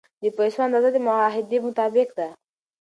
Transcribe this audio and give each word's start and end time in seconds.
د 0.21 0.23
پیسو 0.37 0.59
اندازه 0.67 0.89
د 0.93 0.97
معاهدې 1.07 1.57
مطابق 1.65 2.09
ده. 2.17 2.27